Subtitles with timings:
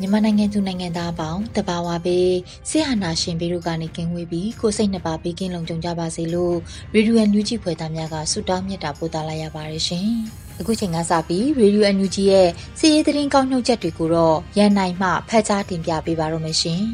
[0.00, 2.30] မြန်မာနိုင်ငံသူနိုင်ငံသားအပေါင်းတဘာဝပေး
[2.68, 6.56] ဆရာနာရှင်ပေတို့ကနေကင်းဝေးပြီးကိုစိတ်နှပါပေးကင်းလုံခြုံကြပါစေလို့
[6.94, 10.08] ရေဒီယိုအန်ယူဂျီဖွယ်သားများကဆုတောင်းမြတ်တာပို့သလာရပါတယ်ရှင်။
[10.60, 16.82] အခုချိန်ကစပြီးရေဒီယိုအန်ယူဂျီရဲ့စီးရီးသတင်းကောက်နှုတ်ချက်တွေကိုတော့ရန်နိုင်မှဖတ်ကြားတင်ပြပေးပါရမရှင်။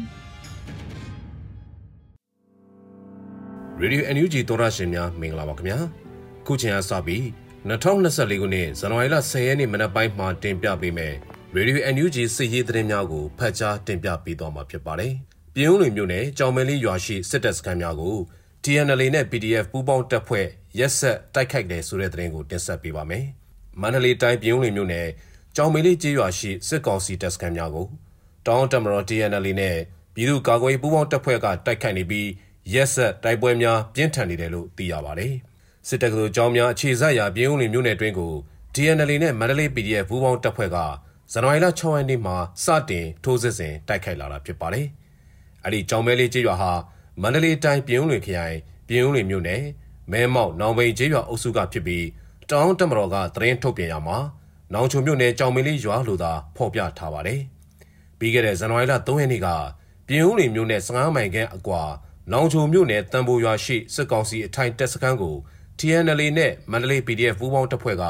[3.81, 5.77] ရေဒီယိုအန်ယူဂျီသောရရှင်များမင်္ဂလာပါခင်ဗျာ။
[6.45, 7.23] ခုချိန်ကစပြီး
[7.69, 11.15] 2024ခုနှစ်ဇန်နဝါရီလ10ရက်နေ့မနက်ပိုင်းမှာတင်ပြပေးမယ်။
[11.55, 15.13] ရေဒီယို NUG စစ်ရေးသတင်းများကိုဖတ်ကြားတင်ပြပေးသွားမှာဖြစ်ပါတယ်။
[15.53, 18.15] ပြည်ုံလွင်မြို့နယ်ကြောင်မဲလေးရွာရှိစစ်တပ်စခန်းများကို
[18.63, 20.47] TNL နဲ့ PDF ပူးပေါင်းတပ်ဖွဲ့
[20.79, 23.25] ရက်ဆက်တိုက်ခိုက်တယ်ဆိုတဲ့သတင်းကိုတင်ဆက်ပေးပါမယ်။
[23.81, 25.07] မန္တလေးတိုင်းပြည်ုံလွင်မြို့နယ်
[25.55, 27.87] ကြောင်မဲလေးကျေးရွာရှိစစ်ကောင်စီတပ်စခန်းများကို
[28.47, 29.77] တောင်းတမတော် TNL နဲ့
[30.13, 32.29] ပြည်သူ့ကာကွယ်ပူးပေါင်းတပ်ဖွဲ့ကတိုက်ခိုက်နေပြီး
[32.73, 35.33] ရက်ဆက်တိုက်ပွဲများပြင်းထန်နေတယ်လို့သိရပါတယ်။
[35.87, 38.33] စစ်တပ်ကကြောင်းများအခြေစိုက်ရာပြည်ုံလွင်မြို့နယ်တွင်းကို
[38.73, 40.77] TNL နဲ့မန္တလေး PDF ပူးပေါင်းတပ်ဖွဲ့က
[41.35, 44.87] ဇန်နဝါရီလ6ရက်နေ့မှာစတင်ထိုးစစ်ဆင်တိုက်ခိုက်လာတာဖြစ်ပါတယ်။
[45.65, 46.71] အဲဒီကြောင်မဲလေးကျေးရွာဟာ
[47.21, 48.57] မန္တလေးတိုင်းပြည်ုံလွင်ခရိုင်
[48.87, 49.63] ပြည်ုံလွင်မြို့နယ်
[50.11, 52.05] မဲမောက်နောင်ပိန်ကျေးရွာအုပ်စုကဖြစ်ပြီး
[52.49, 54.17] တောင်တမတော်ကသတင်းထုတ်ပြန်ရမှာ
[54.73, 57.41] နောင်ချုံမြို့နယ်ကြောင်မဲလေးရွာလို့သာဖော်ပြထားပါတယ်။
[58.19, 59.47] ပြီးခဲ့တဲ့ဇန်နဝါရီလ3ရက်နေ့က
[60.07, 61.83] ပြည်ုံလွင်မြို့နယ်15မိုင်ခန့်အကွာ
[62.31, 65.35] နောင်ချုံမြို့နယ်တန်ဖိုရွာရှိစစ်ကောင်စီအထိုင်တပ်စခန်းကို
[65.79, 68.03] TNL နဲ့မန္တလေး PDF ပူးပေါင်းတပ်ဖွဲ့က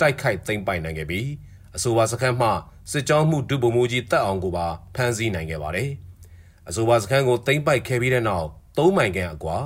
[0.00, 1.28] တိုက်ခိုက်သိမ်းပိုက်နိုင်ခဲ့ပြီး
[1.76, 2.48] အဆိုပါစခန်းမှ
[2.90, 5.90] စစ်ကြောင်းမှုဒုဗိုလ်မှူးကြီးတပ်အောင်ကိုပါဖမ်းဆီးနိုင်ခဲ့ပါတယ်။
[6.68, 9.56] အဆိုပါစခန်းကိုသိမ်းပိုက်ခဲ့ပြီးတဲ့နောက်၃မိုင်ခန့်အကွာ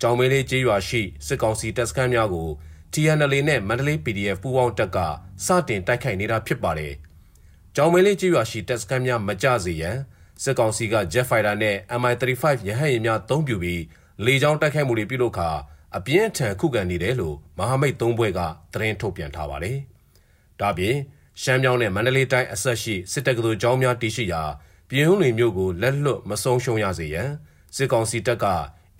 [0.00, 2.48] ကြောင်မဲလေးကျေးရွာရှိစစ်ကောင်စီတပ်စခန်းများကို
[2.92, 4.98] TNL နဲ့မန္တလေး PDF ပူးပေါင်းတပ်က
[5.46, 6.92] စတင်တိုက်ခိုက်နေတာဖြစ်ပါတယ်။
[7.76, 9.96] ကြောင်မဲလေးကျေးရွာရှိတပ်စခန်းများမကျစေရန်
[10.42, 13.82] စစ်ကောင်စီက Jet Fighter နဲ့ MI35 ရဟတ်ယာဉ်များအသုံးပြုပြီး
[14.24, 15.50] လေကြောင်းတိုက်ခိုက်မှုတွေပြုလုပ်ခါ
[15.96, 18.40] အပြင်းထန်ခုခံနေတယ်လို့မဟာမိတ်သုံးဘွဲက
[18.72, 19.78] သတင်းထုတ်ပြန်ထားပါတယ်။
[20.60, 20.96] ဒါပြင်
[21.42, 24.42] ရှမ်းမြောင်းနဲ့မန္တလေးတိုင်းအဆက်ရှိစစ်တပ်ကတော်ကျောင်းများတည်ရှိရာ
[24.88, 27.30] ပြည်ုံးလင်မြို့ကိုလက်လွတ်မဆုံးရှုံးရစေရန်
[27.76, 28.44] စစ်ကောင်စီတပ်က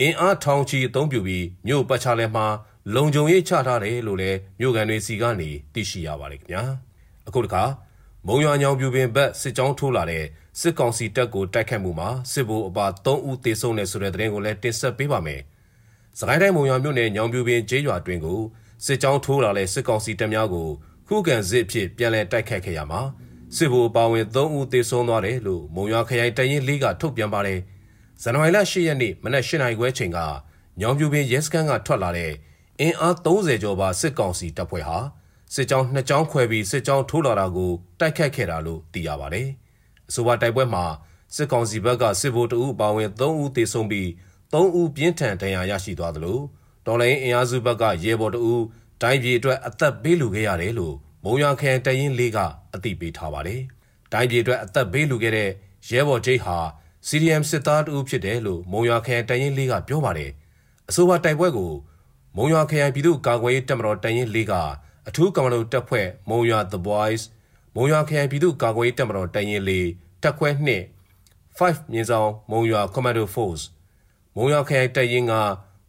[0.00, 2.46] အင်အားထောင်ချီအုံပြုပြီးမြို့ပတ်ချလဲမှာ
[2.94, 6.62] လုံခြုံရေးချထားတယ်လို့လည်းမြို့ကန်တွေစီကနေသိရှိရပါတယ်ခင်ဗျာ
[7.28, 7.62] အခုတခါ
[8.26, 10.24] မုံရွာညောင်ပြူပင်ဘက်စစ်ကြောင်းထိုးလာတဲ့
[10.60, 15.40] စစ်ကောင်စီတပ်ကိုတိုက်ခတ်မှုမှာစစ်ဗိုလ်အပါ3ဦးသေဆုံးတယ်ဆိုတဲ့သတင်းကိုလည်းတင်ဆက်ပေးပါမယ်။
[16.18, 18.40] စကိုင်းတိုင်းမုံရွာမြို့နယ်ညောင်ပြူပင်ကျေးရွာတွင်ကို
[18.86, 20.68] စစ်ကြောင်းထိုးလာတဲ့စစ်ကောင်စီတပ်များကို
[21.12, 23.00] ခုခံစစ်ဖြစ်ပြန်လည်တိုက်ခတ်ခဲ့ရမှာ
[23.56, 27.60] စစ်ဗိုလ်ပါဝင်3ဦးသေဆုံးသွားတယ်လို့မုံရွာခရိုင်တရင်လေးကထုတ်ပြန်ပါတယ်
[28.22, 30.18] ဇန်နဝါရီလ10ရက်နေ့မနက်8နာရီခွဲချိန်က
[30.80, 32.32] ညောင်ပြူပင်ရဲစခန်းကထွက်လာတဲ့
[32.80, 34.98] အင်အား30ကျော်ပါစစ်ကောင်စီတပ်ဖွဲ့ဟာ
[35.54, 39.48] စစ်ကြောင်းနှစ်ကြောင်းခွဲပြီးစစ်ကြောင်းထိုးလာတာကိုတိုက်ခတ်ခဲ့တာလို့သိရပါတယ်
[40.08, 40.84] အဆိုပါတိုက်ပွဲမှာ
[41.36, 44.08] စစ်ကောင်စီဘက်ကစစ်ဗိုလ်တအုပ်ပါဝင်3ဦးသေဆုံးပြီး
[44.52, 46.38] 3ဦးပြင်းထန်ဒဏ်ရာရရှိသွားသလို
[46.86, 48.64] တော်လိုင်းအင်အားစုဘက်ကရဲဘော်တအုပ်
[49.02, 50.94] တိုင်းပြည်အတွက်အသက်ပေးလူခဲ့ရတယ်လို့
[51.24, 52.38] မုံရွာခရိုင်တရင်လေးက
[52.74, 53.60] အသိပေးထားပါတယ်။
[54.12, 55.50] တိုင်းပြည်အတွက်အသက်ပေးလူခဲ့တဲ့
[55.90, 56.58] ရဲဘော်ဂျိတ်ဟာ
[57.08, 60.30] CDM စစ်သားတူဖြစ်တယ်လို့မုံရွာခရိုင်တရင်လေးကပြောပါတယ်။
[60.88, 61.72] အဆိုပါတိုက်ပွဲကို
[62.36, 64.52] မုံရွာခရိုင်ပြည်သူ့ကာကွယ်ရေးတပ်မတော်တရင်လေးက
[65.08, 67.22] အထူးကမ္ဘာလို့တပ်ဖွဲ့မုံရွာ The Boys
[67.74, 69.88] မုံရွာခရိုင်ပြည်သူ့ကာကွယ်ရေးတပ်မတော်တရင်လေး
[70.22, 70.60] တပ်ခွဲ2
[71.58, 73.64] 5မြင်းဆောင်မုံရွာ Commando Force
[74.36, 75.32] မုံရွာခရိုင်တရင်က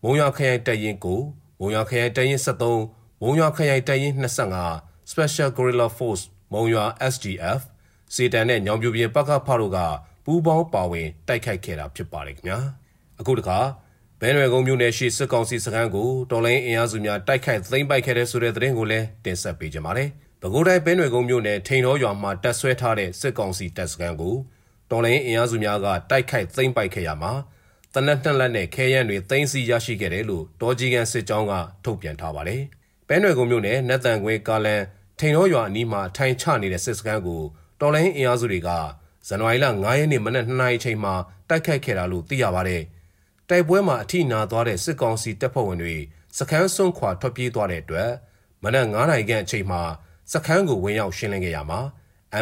[0.04, 1.22] မုံရွာခရိုင်တရင်ကို
[1.60, 4.14] မုံရွာခရိုင်တရင်73 မုံရွာခရိုင်တရင်
[4.62, 6.24] 25 Special Guerrilla Force
[6.54, 7.62] မုံရွာ SGF
[8.16, 9.78] စေတန်နဲ့ညောင်ပြူပြင်ပကဖတို့က
[10.26, 12.60] ပူးပေါင်းပါဝင်တိုက်ခိုက်ခဲ့တာဖြစ်ပါတယ်ခင်ဗျာ
[13.20, 13.60] အခုတခါ
[14.20, 20.10] ဘဲနွယ်ကုန်းမြို့နယ်ရှိစစ်ကောင်စီစခန်းကိုတော်လိုင်းအင်အားစုများတိုက်ခိုက်သိမ်းပိုက်ခဲ့တဲ့ဆိုတဲ့သတင်းကိုလည်းတင်ဆက်ပေးကြပါမယ်။
[20.42, 24.36] ပဲခူးတိုင်းဘဲနွယ်ကုန်းမြို့နယ်ထိန်တော်ရွာမှာတပ်ဆွဲထားတဲ့စစ်ကောင်စီတပ်စခန်းကို
[24.92, 27.34] တော်လိုင်းအင်အားစုများကတိုက်ခိုက်သိမ်းပိုက်ခဲ့ရမှာ
[27.94, 31.54] တနက်နှစ်လက်နဲ့ခဲယမ်းတွေသိမ်းဆီးရရှိခဲ့တယ်လို့ဒေါ်ကြီးကန်စစ်ကြောင်းက
[31.84, 32.64] ထုတ်ပြန်ထားပါတယ်။
[33.12, 34.82] ပဲပဲနွယ်ကုန်းမြို့နယ်နတ်တန်ခွေကာလန်
[35.20, 37.42] ထိန်ရောရွာအနီးမှာထိုင်ချနေတဲ့စစ်စခန်းကို
[37.80, 38.70] တော်လိုင်းအင်အားစုတွေက
[39.28, 41.14] ဇန်နဝါရီလ9ရက်နေ့မနက်2နာရီအချိန်မှာ
[41.50, 42.84] တိုက်ခိုက်ခဲ့တာလို့သိရပါတယ်။
[43.50, 45.96] တိုက်ပွဲမှာအထိနာသွားတဲ့စစ်ကောင်စီတပ်ဖွဲ့ဝင်တွေ
[46.38, 48.10] စခန်းစွန့်ခွာထွက်ပြေးသွားတဲ့အတွက်
[48.64, 49.82] မနက်9နာရီခန့်အချိန်မှာ
[50.34, 51.80] စခန်းကိုဝင်ရောက်ရှင်းလင်းခဲ့ရမှာ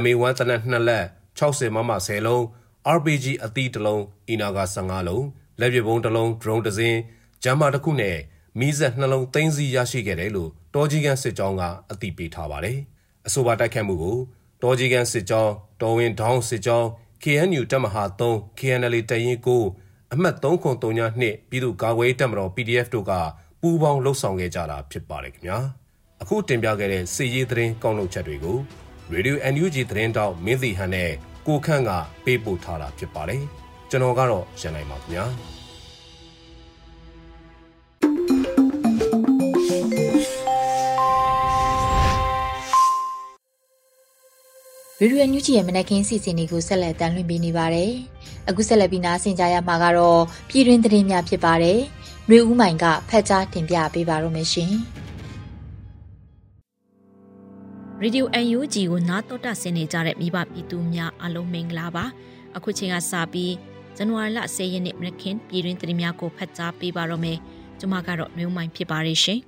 [0.01, 1.05] MA1 တနက်2လက်
[1.39, 2.43] 60မမ10လုံး
[2.95, 5.25] RPG အသီးတစ်လုံးအီနာက15လုံး
[5.59, 6.99] လက်ပစ်ဗုံးတစ်လုံး drone တစ်စင်း
[7.43, 8.17] ဂျမ်မာတစ်ခုနဲ့
[8.59, 12.77] မီးစက်နှလုံးသိမ်းဆည်းရရှိခဲ့တယ်လို့တောကြီးကန်စစ်ကြောင်းကအသိပေးထားပါတယ်။
[13.27, 14.17] အဆိုပါတိုက်ခတ်မှုကို
[14.61, 16.87] တောကြီးကန်စစ်ကြောင်းတော်ဝင်ဒေါင်းစစ်ကြောင်း
[17.23, 19.63] KNU တပ်မဟာ3 KNL တရင်ကို
[20.13, 23.11] အမှတ်303ည2ပြည်သူ့ကာကွယ်တပ်မတော် PDF တို့က
[23.61, 25.57] ပူးပေါင်းလှုပ်ဆောင်ခဲ့ကြတာဖြစ်ပါတယ်ခင်ဗျာ။
[26.21, 28.57] အခုတင်ပြခဲ့တဲ့စစ်ရေးသတင်းကောက်နှုတ်ချက်တွေကို
[29.13, 31.11] Radio NUG သတင်းတောက်မင်းစီဟန်နဲ့
[31.47, 31.91] ကိုခန့်က
[32.25, 33.41] ပေးပို့ထားတာဖြစ်ပါတယ်။
[33.89, 35.27] ကျွန်တော်ကတော့ရန်နိုင်ပါခင်ဗျာ။
[44.98, 47.92] ဗီဒီယိုညူချီရဲ့မနက်ခင်းစီစဉ်တွေကိုဆက်လက်တင်လွှင့်ပေးနေပါတယ်။
[48.48, 51.78] အခုဆက်လက်ပြီးနားဆင်ကြရမှာကတော့ပြည်တွင်းသတင်းများဖြစ်ပါတယ်။
[52.26, 54.72] ຫນွေဦးမိုင်ကဖတ်ကြားတင်ပြပေးပါရမရှင်။
[58.02, 62.04] ရေဒီယို UNG ကိုနားတော်တာဆင်နေကြတဲ့မိဘပြည်သူများအားလုံးမင်္ဂလာပါ။
[62.56, 63.52] အခုချိန်ကစပြီး
[63.96, 67.38] ဇန်နဝါရီလ10ရက်နေ့မနက်ခင်းပြည်တွင်းသတင်းများကိုဖတ်ကြားပေးပါရမယ်။
[67.78, 69.40] ကျွန်မကတော့ຫນွေဦးမိုင်ဖြစ်ပါရရှင်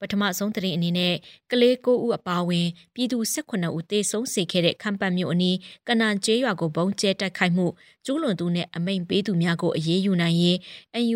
[0.00, 1.14] ပထမဆုံးသတင်းအနေနဲ့
[1.50, 5.56] ကလေး9ဦးအပါအဝင်ပြည်သူ18ဦးသေဆုံးစေခဲ့တဲ့ခမ်ပတ်မြို့အနီး
[5.88, 7.66] ကနန်ကျေးရွာကိုဘုံကျဲတိုက်ခိုက်မှု
[8.04, 10.56] ကျူးလွန်သူနဲ့အမိန်ပေးသူများကိုအရေးယူနိုင်ရေး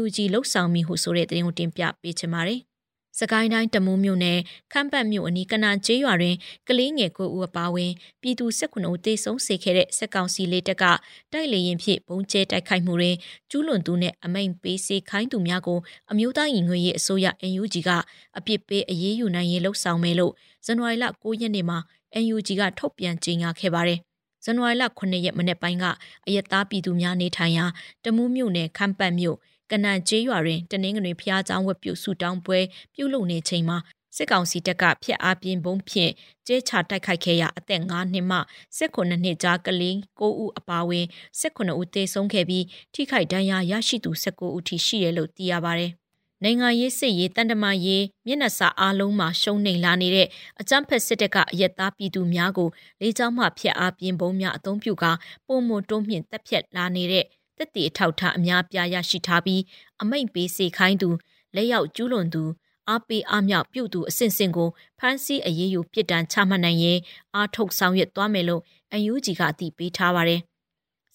[0.01, 2.61] UNG လှုပ်ဆောင်မိဟုဆိုတဲ့သတင်းကိုတင်ပြပေးချင်ပါတယ်။
[3.19, 4.38] စကိုင်းတိုင်းတမူးမြို့နယ်
[4.72, 6.37] ခမ်းပတ်မြို့အနီးကနာကျေးရွာတွင်
[6.69, 10.84] ကလေးငယ်ကိုဦးအပါဝင်ပြည်သူ၁၉ဦးတေဆုံးစေခဲ့တဲ့စက်ကောင်စီလေးတက်က
[11.32, 13.16] တိုက်လေရင်ဖြင့်ဘုံကျဲတိုက်ခိုက်မှုတွင်
[13.50, 15.78] ကျူးလွန်သူနှင့်အမိန်ပေးစေခိုင်းသူများကို
[16.11, 17.90] အမျိုးသားရင်ငွေရေးအစိုးရ NUG က
[18.38, 20.32] အပြစ်ပေးအရေးယူနိုင်ရေးလှုံ့ဆော်မယ်လို့
[20.66, 21.78] ဇန်နဝါရီလ9ရက်နေ့မှာ
[22.22, 24.00] NUG ကထုတ်ပြန်ကြေညာခဲ့ပါတယ်။
[24.44, 25.84] ဇန်နဝါရီလ9ရက်မနေ့ပိုင်းက
[26.26, 27.64] အယက်သားပြည်သူများနေထိုင်ရာ
[28.05, 29.37] တမူးမြို့နယ်ခမ်းပတ်မြို့
[29.70, 32.58] ကနန်ကျေးရွာတွင်တနင်္ဂနွေဖျားကျောင်းဝတ်ပြုစုတောင်းပွဲ
[32.94, 33.78] ပြုလုပ်နေချိန်မှာ
[34.16, 36.12] စစ်ကောင်စီတပ်ကဖျက်အားပြင်းဘုံဖြင့်
[36.46, 38.38] ကျဲချတိုက်ခိုက်ခဲ့ရာအသက်9နှစ်မှ
[38.78, 41.06] 19နှစ်ကြားကလေး9ဦးအပါအဝင်
[41.40, 42.64] 19ဦးသေဆုံးခဲ့ပြီး
[42.94, 45.88] ထိခိုက်ဒဏ်ရာရရှိသူ19ဦးထိရှိတယ်လို့သိရပါဗျ။
[46.43, 50.28] နိုင်ငံရေးစစ်ရေးတန်တမာရေးမျက်နှာစာအားလုံးမှာရှုံးနိမ့်လာနေတဲ့
[50.61, 52.69] အကြမ်းဖက်စစ်တပ်ကအယက်သားပြည်သူများကို
[53.00, 55.05] လေးချောင်းမှဖျက်အားပြင်းဘုံများအုံပြုက
[55.46, 57.25] ပုံမတွုံးမြင့်တက်ဖြတ်လာနေတဲ့
[57.59, 59.62] တက်တီအထောက်ထားအများပြားရရှိထားပြီး
[60.03, 61.11] အမိန့်ပေးစေခိုင်းသူ
[61.55, 62.43] လက်ရောက်ကျူးလွန်သူ
[62.89, 64.69] အားပေးအားမြောက်ပြုသူအဆင့်ဆင့်ကို
[64.99, 66.99] ဖမ်းဆီးအရေးယူပြစ်ဒဏ်ချမှတ်နိုင်ရင်
[67.35, 68.62] အားထုတ်ဆောင်ရွက်သွားမယ်လို့
[68.95, 70.41] အယူဂျီကအသိပေးထားပါတယ်။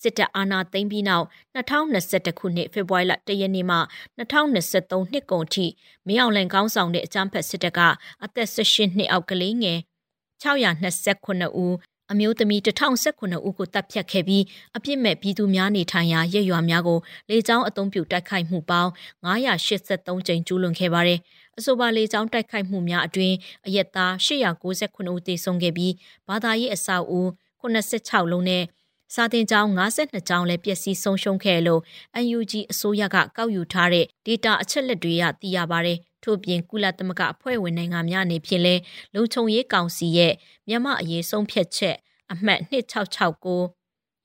[0.01, 1.25] စစ်တပ်အာဏာသိမ်းပြီးနောက်
[1.56, 3.77] 2021ခုနှစ်ဖေဖော်ဝါရီလ1ရက်နေ့မှ
[4.19, 5.65] 2023နှစ်ကုန်ထိ
[6.07, 7.80] မင်းအောင်လှိုင်ကောင်းဆောင်တဲ့အကြမ်းဖက်စစ်တပ်က
[8.24, 9.80] အသက်18နှစ်အောက်ကလေးငယ်
[10.44, 11.75] 629ဦး
[12.11, 14.44] အမျိုးသမီး1019ဦးကိုတပ်ဖြတ်ခဲ့ပြီး
[14.77, 18.89] အပြစ်မဲ့ပြည်သူများနေထိုင်ရာရဲရွာများကိုလေကြောင်းအုံပြုတိုက်ခိုက်မှုပေါင်း
[19.25, 21.19] 983ကြိမ်ကျူးလွန်ခဲ့ပါတယ်။
[21.57, 23.35] အဆိုပါလေကြောင်းတိုက်ခိုက်မှုများအတွင်း
[23.67, 25.94] အရက်သား898ဦးသေဆုံးခဲ့ပြီး
[26.27, 27.21] ဘာသာရေးအဆောက်အဦ
[27.61, 28.63] 86လုံးနဲ့
[29.13, 31.81] စာတင်ကျောင်း52ကျောင်းလည်းပျက်စီးဆုံးရှုံးခဲ့လို့
[32.38, 38.75] UNG အစိုးရကကောက်ယူထားတဲ့ data အချက်လက်တွေရသိရပါတယ်ထို့ပြင်ကုလသမဂ္ဂအဖွဲ့ဝင်နိုင်ငံများအနေဖြင့်လဲ
[39.15, 40.33] လုံခြုံရေးကောင်စီရဲ့
[40.68, 41.95] မြန်မာအရေးဆုံးဖြတ်ချက်
[42.31, 43.79] အမှတ်2669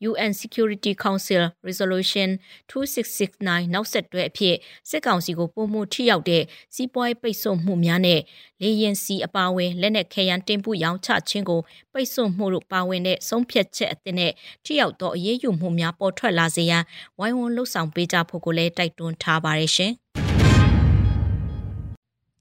[0.08, 2.28] UN Security Council Resolution
[2.70, 4.56] 2669နောက်ဆက်တွဲအဖြစ်
[4.88, 6.42] စစ်ကောင်စီကိုပုံမှုထိရောက်တဲ့
[6.74, 8.20] စီးပွားရေးပိတ်ဆို့မှုများနဲ့
[8.62, 11.60] လေရင်စီအပါအဝင်လက်နက်ခဲယမ်းတင်ပို့ရောင်းချခြင်းကို
[11.92, 14.32] ပိတ်ဆို့မှုတို့ပါဝင်တဲ့ဆုံးဖြတ်ချက်အသစ်နဲ့
[14.64, 16.82] ထိရောက်သောအရေးယူမှုများပေါ်ထွက်လာစေရန်
[17.18, 19.94] ဝိုင်းဝန်းလှုံ့ဆော်ပေးကြဖို့ကိုလည်းတိုက်တွန်းထားပါတယ်ရှင်။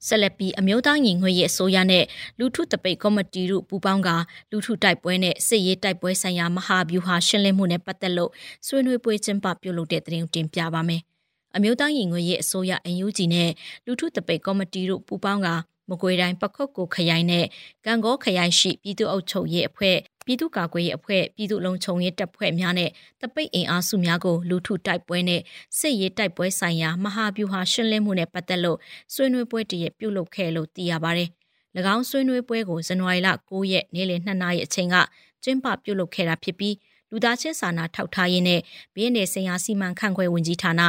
[0.07, 2.05] ဆက်လက်ပြီးအမျိုးသားညီညွတ်ရေးအစိုးရနဲ့
[2.39, 4.09] လူထုတပိတ်ကော်မတီတို့ပူးပေါင်းက
[4.51, 8.31] လူထုတိုက်ပွဲနဲ့စစ်ရေးတိုက်ပွဲဆိုင်ရာမဟာဗျူဟာရှင်းလင်းမှုနဲ့ပတ်သက်လို့
[8.67, 11.01] ဆွေးနွေးပွဲကျင်းပပြုလုပ်တဲ့သတင်းတင်ပြပါမယ်။
[11.55, 13.49] အမျိုးသားညီညွတ်ရေးအစိုးရ NUG နဲ့
[13.85, 15.49] လူထုတပိတ်ကော်မတီတို့ပူးပေါင်းက
[15.89, 17.45] မကွေတိုင်းပခုတ်ကိုခရိုင်နဲ့
[17.85, 22.89] ကံကောခရိုင်ရှိပြည်သူ့အုပ်ချုပ်ရေးအဖွဲ့ ပြည်သူ့ကာကွယ်ရေးအဖွဲ့ပြည်သူ့လုံခြုံရေးတပ်ဖွဲ့များနဲ့
[23.21, 25.41] တပိတ်အင်အားစုများကိုလူထုတိုက်ပွဲနဲ့
[25.79, 28.77] စစ်ရေးတိုက်ပွဲဆိုင်ရာမဟာဗျူဟာရှင်းလင်းမှုနဲ့ပတ်သက်လို့
[29.13, 31.29] ဆွေးနွေးပွဲတရက်ပြုလုပ်ခဲ့လို့သိရပါတယ်။၎
[31.95, 34.95] င်းဆွေးနွေးပွဲကိုဇန်နဝါရီလ9ရက်နေ့လယ်2နာရီအချိန်က
[35.43, 36.75] ကျင်းပပြုလုပ်ခဲ့တာဖြစ်ပြီး
[37.11, 38.59] လူသားချင်းစာနာထောက်ထားရေးနဲ့
[38.93, 40.81] ဘီအင်းနယ်ဆိုင်ရာစီမံခန့်ခွဲဝင်ကြီးဌာန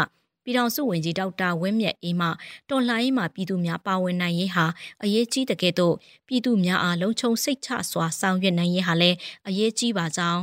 [0.45, 2.29] ပြည်ထောင်စုဝန်ကြီးဒေါက်တာဝင်းမြတ်အေးမှ
[2.71, 4.67] တော်လှန်ရေးမှာပြည်သူများပါဝင်နိုင်ရေးဟာ
[5.03, 5.95] အရေးကြီးတဲ့ကဲ့သို့
[6.27, 9.17] ပြည်သူများအားလုံခြုံစိတ်ချစွာဆောင်ရွက်နိုင်ရေးဟာလည်း
[9.49, 10.43] အရေးကြီးပါကြောင်း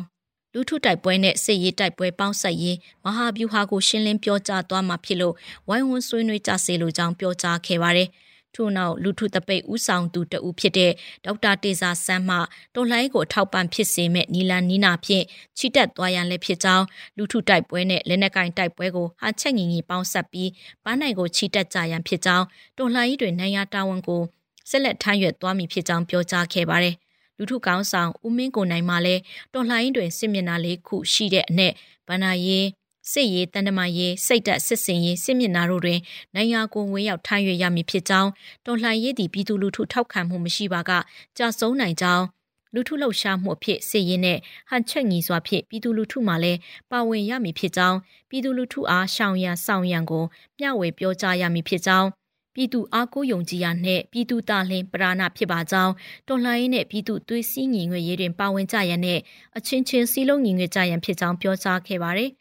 [0.53, 5.35] လူထုတိုက်ပွဲနဲ့စစ်ရေးတိုက်ပွဲပေါင်းဆက်ရေးမဟာဗျူဟာကိုရှင်းလင်းပြောကြားသွားမှာဖြစ်လို့
[5.67, 8.09] ဝိုင်းဝန်းဆွေးနွေးကြစေလိုကြောင်းပြောကြားခဲ့ပါတယ်။
[8.55, 10.91] ထို့နောက်လူထုတပိတ်ဦးဆောင်သူတဦးဖြစ်တဲ့
[11.25, 12.37] ဒေါက်တာတေဇာဆန်းမှ
[12.75, 15.25] တော်လှန်ရေးကိုထောက်ပံ့ဖြစ်စေမဲ့နီလန်နီနာဖြင့်
[15.57, 16.85] ချီတက်သွားရန်လည်းဖြစ်ကြောင်း
[17.17, 20.49] လူထုတိုက်ပွဲနဲ့လက်နက်ကင်တိုက်ပွဲကိုဟာချက်ငင်ကြီးပေါင်းဆက်ပြီး
[20.83, 22.45] ပန်းနိုင်ကိုချီတက်ကြရန်ဖြစ်ကြောင်း
[22.77, 24.21] တော်လှန်ရေးတွင်နိုင်ရတာဝန်ကို
[24.69, 26.95] ဆက်လက်ထမ်းရွက်သွားမည်ဖြစ်ကြောင်းပြောကြားခဲ့ပါတယ်။
[27.37, 29.21] လူထုကောင်းဆောင်ဦးမင်းကိုနိုင်မှလည်း
[29.53, 31.73] တော်လှန်ရေးတွင်စစ်မျက်နှာလေးခုရှိတဲ့အနက်
[32.07, 32.65] ဗန္နာရေး
[33.11, 35.99] စစ်ရေးတန်တမာရေးစိတ်တက်စစ်စင်ရေးစစ်မျက်နှာတို့တွင်
[36.35, 38.29] နိုင်ငံကိုဝင်ရောက်ထိုင်ရွရမည်ဖြစ်ကြောင်း
[38.65, 40.91] တော်လှန်ရေးသည်ပြည်သူလူထုထောက်ခံမှုမရှိပါက
[41.37, 42.25] ကြာဆုံးနိုင်ကြောင်း
[42.73, 44.37] လူထုလှုပ်ရှားမှုအဖြစ်စစ်ရေးနဲ့
[44.69, 46.59] ဟန်ချက်ညီစွာဖြင့်ပြည်သူလူထုမှလည်း
[46.91, 47.97] ပါဝင်ရမည်ဖြစ်ကြောင်း
[48.29, 50.23] ပြည်သူလူထုအားရှောင်ရန်ဆောင်ရန်ကို
[50.59, 52.07] မျှဝေပြောကြားရမည်ဖြစ်ကြောင်း
[52.55, 55.93] ပြည်သူအားကိုးယုံကြည်ရာနှင့်ပြည်သူသားလင်ပရာဏဖြစ်ပါကြောင်း
[56.27, 59.21] တော်လှန်ရေးနှင့်ပြည်သူသွေးစည်းညီညွတ်ရေးတွင်ပါဝင်ကြရန်နှင့်
[59.57, 62.31] အချင်းချင်းစည်းလုံးညီညွတ်ကြရန်ဖြစ်ကြောင်းပြောကြားခဲ့ပါသည်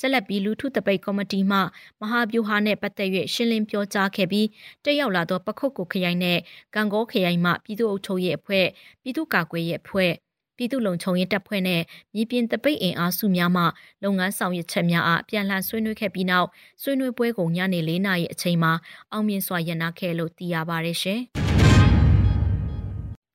[0.00, 1.58] ဆက်လက်ပြီးလူထုတပိတ်ကော်မတီမှ
[2.00, 4.46] မဟာဗျူဟာနဲ့ပတ်သက်၍ရှင်းလင်းပြောကြားခဲ့ပြီး
[4.84, 6.38] တက်ရောက်လာသောပခုတ်ကိုခရိုင်နဲ့
[6.74, 8.66] ကံကောခရိုင်မှပြည်သူ့အုပ်ချုပ်ရေးအဖွဲ့
[9.02, 10.12] ပြည်သူ့ကာကွယ်ရေးအဖွဲ့
[10.56, 11.82] ပြည်သူ့လုံခြုံရေးတပ်ဖွဲ့နဲ့
[12.14, 13.64] မြေပြင်တပိတ်အင်အားစုများမှ
[14.02, 16.48] လုပ်ငန်းဆောင်ရွက်ချက်များအားပြန်လှန်ဆွေးနွေးခဲ့ပြီးနောက်
[16.82, 18.72] ဆွေးနွေးပွဲကိုညနေ၄နာရီအချိန်မှာ
[19.12, 21.20] အောင်မြင်စွာရန်နာခဲ့လို့သိရပါတယ်ရှင်။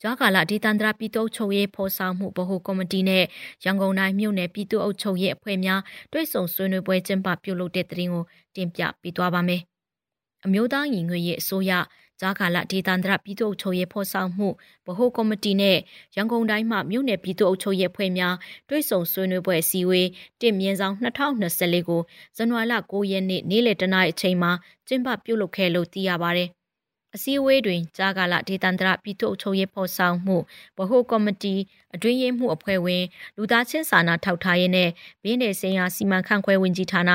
[0.02, 3.24] ကြားကာလဒေသန္တရပြည်သူ့ချုပ်ရေးဖော်ဆောင်မှုဗဟိုကော်မတီနဲ့
[3.64, 8.24] ရန်ကုန်တိုင်းမြို့နယ်ပြည်သူ့အုပ်ချုပ်ရေးအဖွဲ့များတွဲဆုံဆွေးနွေးပွဲကျင်းပပြုလုပ်တဲ့တဲ့ရင်ကို
[8.56, 9.62] တင်ပြပေးသွားပါမယ်။
[10.46, 11.72] အမျိုးသားညီညွတ်ရေးအစိုးရ
[12.22, 14.48] ကြားကာလဒေသန္တရပြည်သူ့အုပ်ချုပ်ရေးဖော်ဆောင်မှု
[14.88, 15.78] ဗဟိုကော်မတီနဲ့
[16.16, 18.36] ရန်ကုန်တိုင်းမှမြို့နယ်ပြည်သူ့အုပ်ချုပ်ရေးအဖွဲ့များ
[18.70, 20.08] တွဲဆုံဆွေးနွေးပွဲအစည်းအဝေး
[20.42, 22.02] တင်မြင့်ဆောင်2024ကို
[22.36, 24.52] ဇန်နဝါရီလ9ရက်နေ့နေ့လယ်တနာရီအချိန်မှာ
[24.88, 26.50] ကျင်းပပြုလုပ်ခဲ့လို့သိရပါတယ်။
[27.16, 30.38] အစည်းအဝေးတွင်ကြာကာလဒေသန္တရပြည်သူ့အချုပ်ရေးဖော်ဆောင်မှု
[30.78, 31.56] ဗဟိုကော်မတီ
[31.96, 33.04] အတွင်းရေးမှုအဖွဲ့ဝင်
[33.38, 34.90] လူသားချင်းစာနာထောက်ထားရေးနဲ့
[35.24, 37.12] ဘင်းနယ်စင်ယာစီမံခန့်ခွဲဝင်ကြီးဌာန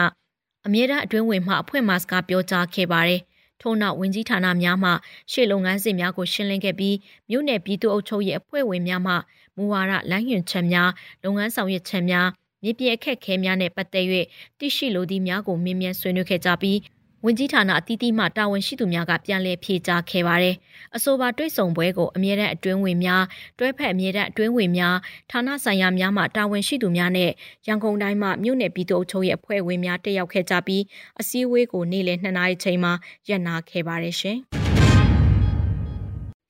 [0.66, 3.21] အမြဲတမ်းအတွင်းဝင်မှအဖွဲ့မှစကားပြောကြားခဲ့ပါတယ်။
[3.61, 4.90] ထို့နောက်ဝင်ကြီးဌာနများမှ
[5.33, 6.97] ရှေ့လုပ်ငန်းစဉ်များကိုရှင်းလင်းခဲ့ပြီး
[7.30, 9.14] မြို့နယ်ပြည်သူ့အုပ်ချုပ်ရေးအဖွဲ့ဝင်များမှ
[9.57, 10.90] မူဝါဒလမ်းညွှန်ချက်များ
[11.25, 12.28] လုပ်ငန်းဆောင်ရွက်ချက်များ
[12.62, 14.07] မြေပြင်အခက်အခဲများနဲ့ပတ်သက်၍
[14.59, 16.78] သိရှိလိုသည့်များကိုမြင်မြန်ဆွေးနွေးခဲ့ကြပြီး
[17.26, 20.54] ဝန်ကြီးဌာနအသီးသီးမှတာဝန်ရှိသူများကပြန်လည်ဖြေကြားခဲ့ပါတယ်။
[20.96, 23.22] အဆိုပါတွိတ်ဆုံပွဲကိုအမြဲတမ်းအတွင်းဝင်များ
[23.58, 24.96] တွဲဖက်အမြဲတမ်းအတွင်းဝင်များ
[25.30, 27.30] ဌာနဆိုင်ရာများမှတာဝန်ရှိသူများနဲ့
[27.66, 30.82] ရန်ကုန်တိုင်းမှမြို့နယ်ပြည်သူ့အုပ်ချုပ်ရေးအဖွဲ့ဝင်များတက်ရောက်ခဲ့ကြပြီး
[31.20, 32.92] အစည်းအဝေးကိုနေ့လယ်2နာရီချိန်မှာ
[33.28, 34.38] ရပ်နာခဲ့ပါတယ်ရှင်။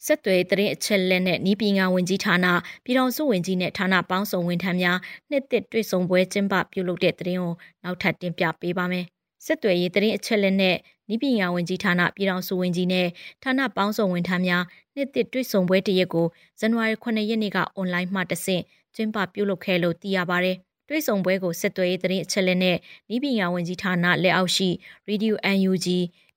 [0.07, 2.47] ဆက်သွယ်တရင်အချက်လက်နဲ့ဤပညာဝင်ကြီးဌာန
[2.85, 4.99] ပြည်တော်စုဝင်ကြီးနဲ့ဌာနပေါင်းစုံဝန်ထမ်းများ
[5.31, 9.07] နှစ်သက်တွေ့ဆုံပွဲကျင်းပပြုလုပ်တဲ့တရင်ကိုနောက်ထပ်တင်ပြပေးပါမယ်။
[9.45, 10.77] စစ်သွေးရေးတရင်အချက်လက်နဲ့
[11.15, 13.07] ဤပညာဝင်ကြီးဌာနပြည်ထောင်စုဝင်ကြီးနဲ့
[13.43, 16.27] ဌာနပေါင်းစုံဝန်ထမ်းများနှစ်သစ်တွေ့ဆုံပွဲတရက်ကို
[16.61, 18.63] ဇန်နဝါရီ9ရက်နေ့ကအွန်လိုင်းမှတဆင့်
[18.95, 20.53] ကျင်းပပြုလုပ်ခဲ့လို့သိရပါဗျ။
[20.89, 22.77] တွေ့ဆုံပွဲကိုစစ်သွေးရေးတရင်အချက်လက်နဲ့
[23.15, 24.69] ဤပညာဝင်ကြီးဌာနလက်အောက်ရှိ
[25.11, 25.89] Radio UNG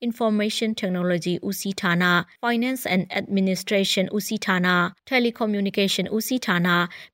[0.07, 1.93] Information Technology ဦးစီးဌာန
[2.43, 4.57] Finance and Administration ဦးစီးဌာန
[5.10, 6.57] Telecommunication ဦးစီးဌာန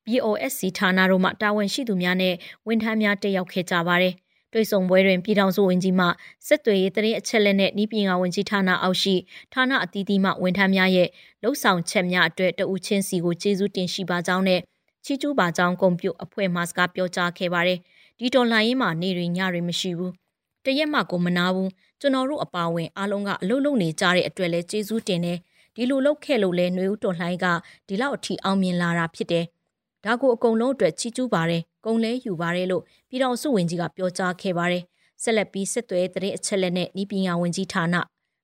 [0.06, 2.36] BOSC ဌာနတို့မှတာဝန်ရှိသူများနဲ့
[2.68, 4.16] ဝန်ထမ်းများတက်ရောက်ခဲ့ကြပါတယ်။
[4.54, 6.06] တွေ့ဆုံပွဲတွင်ပြည်ထောင်စုဝန်ကြီးမှ
[6.48, 9.16] စစ်သွေးရေးတရင်အချက်လက်နဲ့ဤပညာဝန်ကြီးဌာနအောက်ရှိ
[9.54, 11.10] ဌာနအသီးသီးမှဝန်ထမ်းများရဲ့
[11.44, 14.62] လှုပ်ဆောင်ချက်များအတွက်တဦးချင်းစီကိုကျေးဇူးတင်ရှိပါကြောင်းနဲ့
[15.06, 17.80] ချီးကျူးပါကြောင်းဂုဏ်ပြုအဖွဲ့မှစကားပြောကြားခဲ့ပါတယ်။
[18.20, 20.12] ဒီတော်လှန်ရေးမှာနေတွေညတွေမရှိဘူး။
[20.66, 21.70] တရက်မှကိုမနာဘူး။
[22.02, 25.38] ကျွန်တော်တို့အပါဝင်အားလုံးကအလုပ်လုပ်နေကြတဲ့အတွက်လည်းကျေးဇူးတင်တယ်။
[25.76, 27.48] ဒီလိုလုပ်ခဲ့လို့လဲຫນွေဦးတော်လှန်ရေးက
[27.88, 29.46] ဒီလောက်အထိအောင်မြင်လာတာဖြစ်တယ်။
[30.06, 34.84] ဒါကိုအကုန်လုံးအတွက်ချီးကျူးပါတယ်ကုံလဲယူပါတယ်လို့ပြည်တော်စုဝင်ကြီးကပြောကြားခဲ့ပါတယ်။
[35.24, 37.96] ဆက်လက်ပြီးစစ်သွဲတဲ့အချက်လက်နဲ့ဤပညာဝင်ကြီးဌာန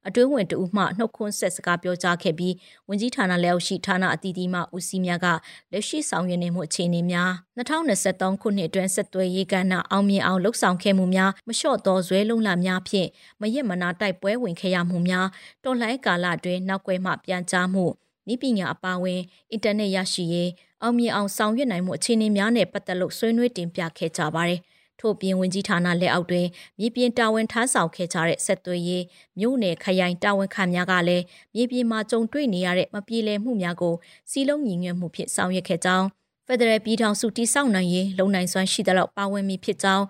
[0.08, 2.54] အတွင်းဝင်တဦးမှနှုတ်ခွန်းဆက်စကားပြောကြားခဲ့ပြီး
[2.88, 5.28] ဝင်ကြီးဌာနလက်အောက်ရှိဌာနအသီးသီးမှဦးစီးများက
[5.72, 13.10] လက်ရှိဆောင်ရွက်နေမှုအခြေအနေများ2023ခုနှစ်အတွင်းဆက်သွဲရေးကဏ္ဍအောင်မြင်အောင်လှုပ်ဆောင်ခဲ့မှုများမလျှော့သောဇွဲလုံးလာများဖြင့်
[13.42, 15.28] မရစ်မနာတိုက်ပွဲဝင်ခဲ့ရမှုများ
[15.64, 17.86] တော်လှန်ကာလအတွင်းနောက်ကွယ်မှပြန်ကြားမှု
[18.34, 19.22] ဤပညာအပါအဝင်
[19.52, 20.50] အင်တာနက်ရရှိရေး
[20.82, 24.60] အောင်မြင်အောင်ဆောင်ရွက်နိုင်မှုအခြေအနေများနဲ့ပတ်သက်လို့ဆွေးနွေးတင်ပြခဲ့ကြပါတယ်။
[25.00, 26.48] ထို့ပြင်ဝင်ကြီးဌာနလက်အောက်တွင်
[26.80, 29.04] မြေပြင်တာဝန်ထမ်းဆောင်ခဲ့ကြတဲ့ဆက်သွေးရေး
[29.40, 31.24] မြို့နယ်ခရိုင်တာဝန်ခံများကလည်း
[31.56, 33.96] မြေပြင်မှာကြုံတွေ့နေရတဲ့မပြေလည်မှုများကို
[34.32, 36.08] စီလုံးညီညွတ်မှုဖြင့်ဆောင်ရွက်ခဲ့ကြောင်း
[36.48, 40.06] ဖက်ဒရယ်ပြည်ထောင်စုတည်ဆောက်နိုင်ရေးလုံနိုင်စွမ်းရှိသလောက်ပါဝင်မိဖြစ်ကြောင်း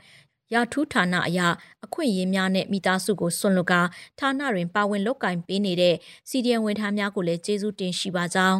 [0.53, 1.47] ရာထူးဌာနအရာ
[1.85, 3.81] အခွင့်အရေးများနဲ့မိသားစုကိုဆွန့်လွတ်ကာ
[4.19, 5.95] ဌာနတွင်ပါဝင်လုပ်ကင်ပေးနေတဲ့
[6.29, 8.59] စီဒီအန်ဝန်ထမ်းများကိုလည်းကျေးဇူးတင်ရှိပါကြောင်း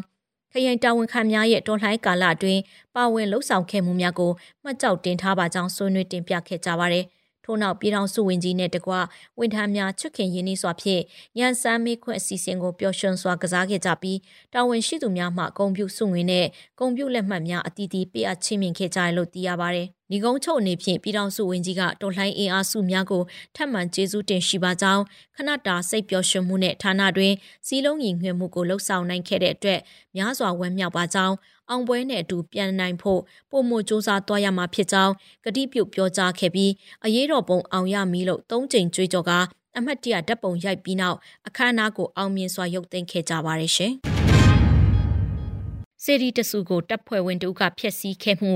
[0.58, 2.62] ခရိုင်တာဝန်ခံများရဲ့တော်လှန်ကာလအတွင်း
[2.96, 4.32] ပါဝင်လှုပ်ဆောင်ခဲ့မှုများကို
[4.64, 7.06] မှတ်ကြောက်တင်ထားပါကြောင်းဆွေးနွေးတင်ပြခဲ့ကြပါတယ်။
[7.46, 8.94] ထို့နောက်ပြည်ထောင်စုဝင်ကြီးနဲ့တကွ
[9.40, 11.02] ဝန်ထမ်းများချွတ်ခင်ရင်းနှီးစွာဖြင့်
[11.40, 14.20] ရန်စမ်းမေးခွင့်အစီအစဉ်ကိုပျော်ရွှင်စွာကစားခဲ့ကြပြီး
[14.54, 16.46] တာဝန်ရှိသူများမှဂုံပြုစုငွေနဲ့
[16.80, 23.24] ဂုံပြုလက်မှတ်များအတီးတီးပေးအပ်ချင်းမြင်ခဲ့ကြရလို့သိရပါတယ်။ ညီကုန်းချုပ်အနေဖြင့်ပြည်ထောင်စုဝန်ကြီးကတော်လှန်အင်အားစုများကို
[23.56, 25.04] ထပ်မံကျေးဇူးတင်ရှိပါကြောင်း
[25.36, 27.34] ခဏတာစိတ်ပျော်ရွှင်မှုနဲ့ဌာနတွင်
[27.68, 29.80] စီလုံးညီငွေမှုကိုလှုပ်ဆောင်နိုင်ခဲ့တဲ့အတွက်
[30.16, 31.36] များစွာဝမ်းမြောက်ပါကြောင်း
[31.70, 33.22] အောင်ပွဲနဲ့အတူပြန်နိုင်ဖို့
[33.52, 35.14] ပုံမစူးစမ်းသွားရမှာဖြစ်ကြောင်း
[35.46, 36.72] ကတိပြုပြောကြားခဲ့ပြီး
[37.06, 39.32] အရေးတော်ပုံအောင်ရမည်လို့သုံးကြိမ်ကြွေးကြော်က
[39.78, 43.96] အမှတ်တရဓာတ်ပုံရိုက်ပြီးနောက်အခမ်းအနားကိုအောင်မြင်စွာရုပ်သိမ်းခဲ့ကြပါရရှင်။
[46.06, 48.54] စေရီတဆူကိုတပ်ဖွဲ့ဝင်တို့ကဖျက်ဆီးခဲ့မှု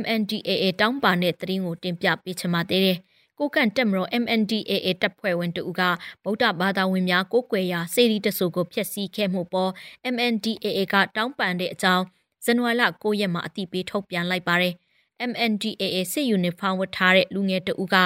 [0.00, 2.98] MNDAA တောင်းပါတဲ့သတင်းကိုတင်ပြပေးချင်ပါသေးတယ်။
[3.38, 5.82] ကိုကန့်တက်မတော် MNDAA တပ်ဖွဲ့ဝင်တို့က
[6.24, 9.70] ဗုဒ္ဓဘာသာဝင်များကိုးကွယ်ရာစေရီတဆူကိုဖျက်ဆီးခဲ့မှုပေါ်
[10.14, 12.04] MNDAA ကတောင်းပန်တဲ့အကြောင်း
[12.44, 14.74] ဇန်နဝါရီလ9ရက်မှာအတိပေးထုတ်ပြန်လိုက်ပါတယ်။
[15.30, 17.96] MNDAA စစ်ယူနီဖောင်းဝတ်ထားတဲ့လူငယ်တဦးက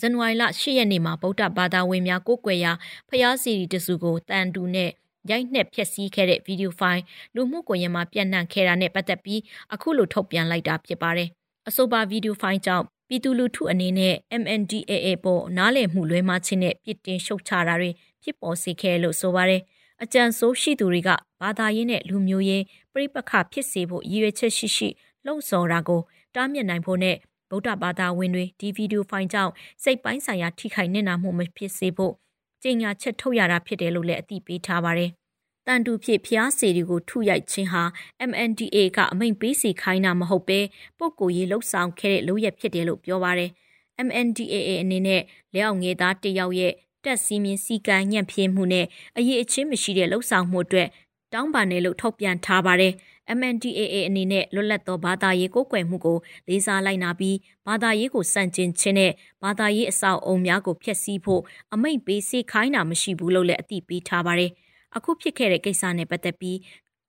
[0.00, 2.72] ဇန်နဝါရီလ10ရက်နေ့မှာဗုဒ္ဓဘာသာဝင်များကိုးကွယ်ရာ
[3.08, 4.90] ဖျားစီရီတဆူကိုတန်တူနဲ့
[5.30, 7.00] ရိုက်နှက်ဖျက်ဆီးခဲ့တဲ့ဗီဒီယိုဖိုင်
[7.34, 9.40] လူမှုကွန်ရက်မှာပြန့်နှံ့ခဲ့တာနဲ့ပတ်သက်ပြီး
[9.74, 11.28] အခုလိုထုတ်ပြန်လိုက်တာဖြစ်ပါတယ်။
[11.68, 17.90] အဆိုပါဗီဒီယိုဖိုင်ကြောင့်ပြည်သူလူထုအနေနဲ့ MNDAA ပေါ်နားလည်မှုလွဲမှားခြင်းနဲ့ပြစ်တင်ရှုတ်ချတာတွေ
[18.22, 19.62] ဖြစ်ပေါ်စေခဲ့လို့ဆိုပါတယ်။
[20.02, 21.10] အကြံဆိုးရှိသူတွေက
[21.40, 24.88] ဘာသာရေးနဲ့လူမျိုးရေးပြိပခဖြစ်စေဖို့ရည်ရွယ်ချက်ရှိရှိ
[25.26, 26.00] လှုံ့ဆော်တာကို
[26.34, 27.16] တားမြစ်နိုင်ဖို့နဲ့
[27.50, 32.14] ဗုဒ္ဓဘာသာဝင်တွေဒီဗီဒီယိုဖိုင်ကြောင့်စိတ်ပိုင်းဆိုင်ရာထိခိုက်နေတာမှုမဖြစ်စေဖို့
[32.62, 35.10] ကြေညာချက်ထုတ်ရတာဖြစ်တယ်လို့လည်းအသိပေးထားပါတယ်။
[35.66, 37.82] တန်တူဖြစ်ဖျားစီတွေကိုထုရိုက်ခြင်းဟာ
[38.30, 40.60] MNDA ကအမိန့်ပေးစီခိုင်းတာမဟုတ်ပဲ
[40.98, 43.50] ပုတ်ကိုရေးလှုပ်ဆောင်ခဲ့တဲ့လုပ်ရက်ဖြစ်တယ်လို့ပြောပါတယ်။
[44.06, 45.22] MNDAA အနေနဲ့
[45.54, 46.72] လက်အောက်ငယ်သားတယောက်ရဲ့
[47.04, 48.86] တက်စီးမြင်စီကံညံ့ပြင်းမှုနဲ့
[49.16, 50.88] အရေးအချင်းမရှိတဲ့လှုပ်ဆောင်မှုအတွက်
[51.32, 52.92] တောင်းပန်တယ်လို့ထုတ်ပြန်ထားပါတယ်။
[53.38, 56.18] MNDAA အနေနဲ့လွတ်လပ်သောဘာသာရေးကိုးကွယ်မှုကို
[56.48, 59.12] လေးစားလိုက်နာပြီးဘာသာရေးကိုစန့်ကျင်ခြင်းနဲ့
[59.44, 61.42] ဘာသာရေးအဆောက်အုံများကိုဖျက်ဆီးဖို့
[61.74, 64.50] အမိန့်ပေးစေခိုင်းတာမရှိဘူးလို့လည်းအသိပေးထားပါတယ်။
[64.96, 66.58] အခုဖြစ်ခဲ့တဲ့ကိစ္စနဲ့ပတ်သက်ပြီး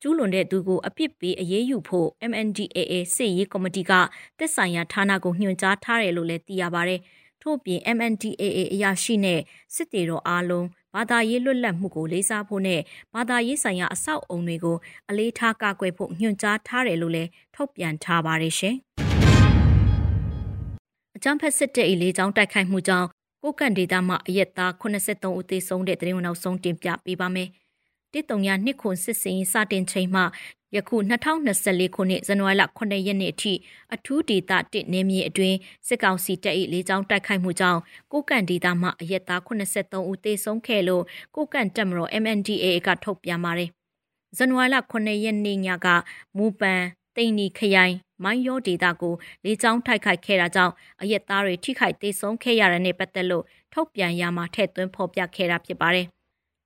[0.02, 3.92] ကျူးလွန်တဲ့သူကိုအပြစ်ပေးအရေးယူဖို့ MNDAA စစ်ရေးကော်မတီက
[4.40, 7.00] တက်ဆိုင်ရာဌာနကိုညွှန်ကြားထားတယ်လို့လည်းသိရပါတယ်။
[7.42, 9.40] ထို့ပြင် MNDAA အရာရှိနဲ့
[9.76, 12.82] စစ်တေတော်အားလုံး ဘာသာရေးလွတ်လပ်မှုကိုလေးစားဖို့နဲ့
[13.16, 14.78] ဘာသာရေးဆိုင်ရာအဆောက်အုံတွေကို
[15.10, 18.76] အလေးထားကာကွယ်ဖို့ညွှန်ကြားထားတယ်လို့လည်းထုတ်ပြန်ထားပါတယ်ရှင်။
[21.16, 23.08] အကြံဖက်စစ်တပ်၏လေကြောင်းတိုက်ခိုက်မှုကြောင့်
[23.44, 27.50] ကိုကန့်ဒေတာမှအရက်သား83ဦးသေဆုံးတဲ့သတင်းနောက်ဆုံးတင်ပြပေးပါမယ်။
[28.14, 30.24] တစ်တုံရနှစ်ခွန်စစ်စင်စတင်ချိန်မှ
[30.76, 33.54] ယခု2024ခုနှစ်ဇန်နဝါရီလ9ရက်နေ့အထိ
[33.96, 37.80] အထူးဒေသတစ်နေမြေအတွင်းစစ်ကောင်စီတပ်၏လေကြောင်းတိုက်ခိုက်မှုကြောင့်
[38.12, 41.04] ကိုကန့်ဒေသမှအရက်သား83ဦးသေဆုံးခဲ့လို့
[41.36, 43.70] ကိုကန့်တပ်မတော် MNDAA ကထုတ်ပြန်ပါတယ်။
[44.38, 45.88] ဇန်နဝါရီလ9ရက်နေ့ညက
[46.38, 46.82] မူပန်
[47.16, 49.14] တိန်နီခရိုင်မိုင်းယောဒေတာကို
[49.46, 56.08] လေကြောင်းထိုက်ခိုက်ခဲ့တာကြောင့်အရက်သားတွေထိခိုက်သေးဆုံးခဲ့ရတဲ့နေ့ပတ်သက်လို့ထုတ်ပြန်ရမှာထည့်သွင်းဖော်ပြခဲ့တာဖြစ်ပါတယ်။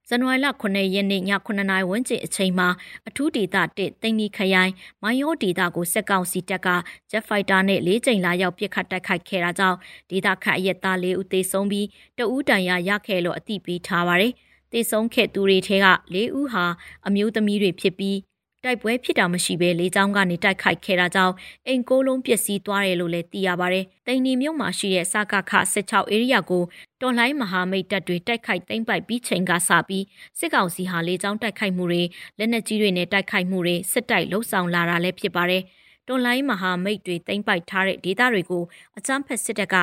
[0.09, 2.67] ဇန်နဝါရီလ9ရက်နေ့ည9နာရီဝန်းကျင်အချိန်မှာ
[3.07, 6.67] အထူးဒေသတစ်တိန်နီခရိုင်မိုင်းယောဒေသကိုစက်ကောင်စီတပ်က
[7.11, 9.77] ဂျက်ဖိုက်တာနဲ့၄ကြိမ်လာရောက်ပစ်ခတ်တိုက်ခိုက်ခဲ့တာကြောင့်
[10.09, 11.87] ဒေသခတ်အရက်သား၄ဦးသေဆုံးပြီး
[12.17, 14.33] တဦးတန်ရာရခဲ့လို့အသိပေးထားပါတယ်။
[14.71, 16.65] သေဆုံးခဲ့သူတွေထဲက၄ဦးဟာ
[17.07, 18.17] အမျိုးသမီးတွေဖြစ်ပြီး
[18.65, 21.33] တိုက်ပွဲဖြစ်တာမရှိဘဲလေကြောင်းကနေတိုက်ခိုက်ခဲ့တာကြောင့်
[21.67, 26.63] အိမ်ကိုလုံးပျက်စီးသွားတယ်လို့လည်းသိရပါတယ်။တိန်နီမြို့မှာရှိတဲ့စကခ16ဧရိယာကို
[27.01, 30.05] တော်လှန်မဟာမိတ်တပ်တွေတိုက်ခိုက်သိမ်းပိုက်ပြီးချိန်ကစပြီး
[30.39, 32.03] စစ်ကောင်စီဟာလေကြောင်းတိုက်ခိုက်မှုတွေ
[32.37, 35.63] လက်နက်ကြီးတွေနဲ့တိုက်ခိုက်မှုတွေစစ်တိုက်လှုပ်ဆောင်လာတာလည်းဖြစ်ပါတယ်။
[36.07, 38.63] တော်လှန်မဟာမိတ်တွေသိမ်းပိုက်ထားတဲ့ဒေသတွေကို
[38.97, 39.75] အကြမ်းဖက်စစ်တပ်က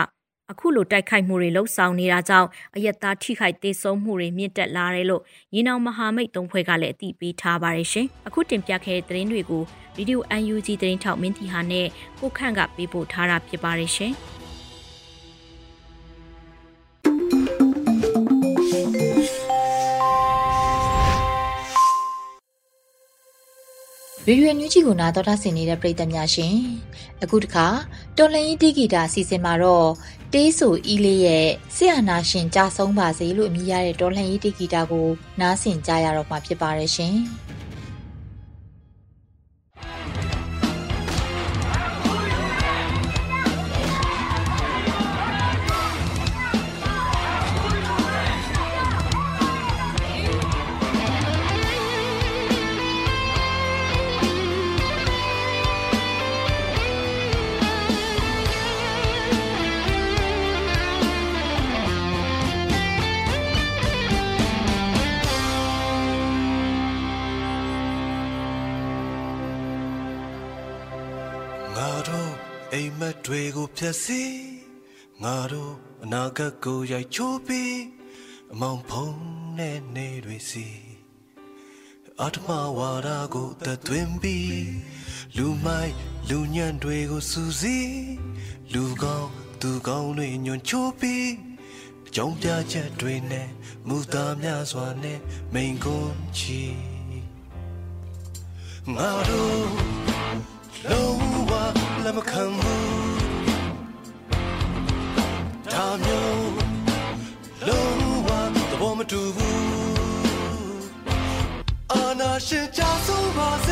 [0.52, 5.22] အခုလိုတိုက်ခိုက်မှုတွေလှုပ်ဆောင်နေတာကြောင့်အယက်သားထိခိုက်သေးဆုံးမှုတွေမြင့်တက်လာတယ်လို့
[5.54, 9.62] ရင်းအောင်မဟာမိတ်သုံးဖွဲ့ကလည်းအသိပေးထားပါတယ်ရှင်။အခုတင်ပြခဲ့တဲ့သတင်းတွေကို
[9.96, 10.22] ဗီဒီယို
[10.54, 11.86] UNG သတင်းထောက်မင်းတီဟာနဲ့
[12.20, 14.14] ကိုခန့်ကပေးပို့ထားတာဖြစ်ပါတယ်ရှင်။
[24.28, 26.56] ရေဒီယိုညူးချီကိုနာတော်တာဆင်နေတဲ့ပရိသတ်များရှင်
[27.22, 27.66] အခုတခါ
[28.16, 29.88] တော်လန်ရင်တီဂီတာအစီအစဉ်မှာတော့
[30.32, 35.08] တေးဆူအီလေးရဲ့ဆရာနာရှင်ကြဆုံးပါစေလို့အမည်ရတဲ့တော်လန်ရင်တီဂီတာကို
[35.40, 37.14] နားဆင်ကြရတော့မှာဖြစ်ပါတယ်ရှင်
[73.92, 74.24] ကိုဖြတ်စီ
[75.22, 75.74] ငါတို့
[76.04, 77.76] အနာဂတ်ကိုရိုက်ချိုးပြီး
[78.52, 79.18] အမောင်ဖုံး
[79.58, 80.68] တဲ့နေတွေစီ
[82.20, 84.66] အတ္တမဝါဒကိုတသွင်းပြီး
[85.36, 85.92] လူမိုက်
[86.28, 87.94] လူညံ့တွေကိုစူးစီး
[88.72, 89.30] လူကောင်း
[89.62, 91.32] သူကောင်းတွေညွန်ချိုးပြီး
[92.14, 93.48] ကြောင်းပြချက်တွေနဲ့
[93.88, 95.18] မူသားများစွာနဲ့
[95.54, 96.62] မိန်ကွန်းချီ
[98.94, 99.66] ငါတို့
[100.90, 101.50] လုံးဝ
[102.04, 103.01] လက်မခံဘူး
[109.02, 109.62] မတူဘူး
[111.92, 113.68] အာနာရှင်ကြဆုံးပါစ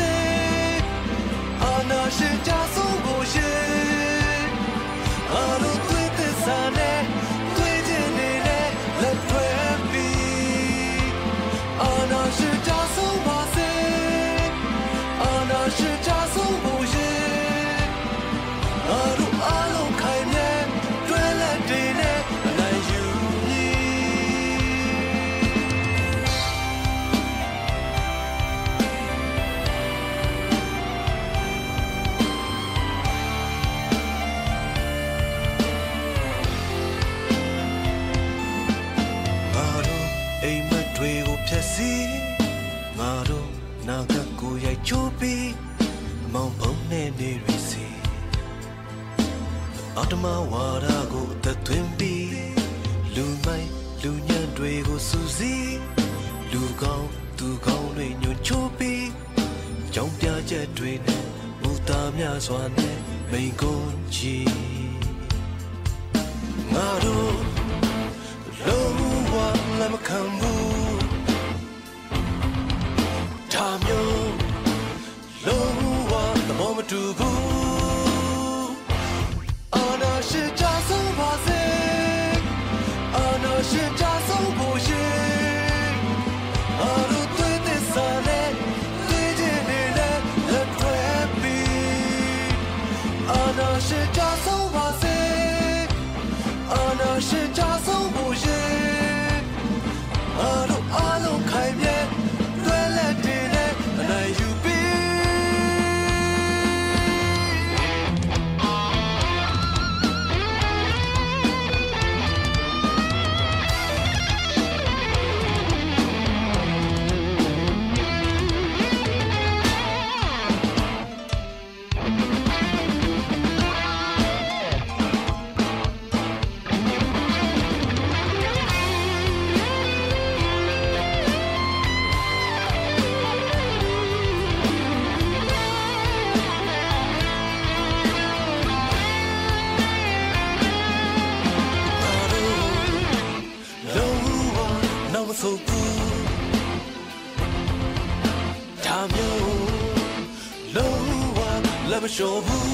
[152.11, 152.71] လက်မလျှော်ဘူး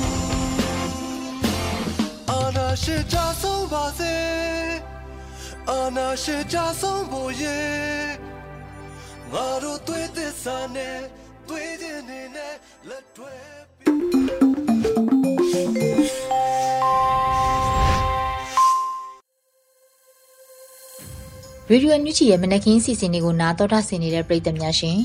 [2.29, 4.15] အာနာရှင်ကြဆုံးပါစေ
[5.69, 7.59] အာနာရှင်ကြဆုံးဖို့ရေ
[9.31, 10.97] ငါတို့တွေ့သစ္စာနဲ့
[11.49, 12.27] တွေ့ခြင်းနဲ့
[12.89, 13.33] လက်တွဲ
[21.67, 24.99] ပြီးရေဒီယိုအန်ယူဂျီရဲ့မနက်ခင်းစီစဉ်တွေကိုနားတော်တာဆင်နေတဲ့ပရိသတ်များရှင်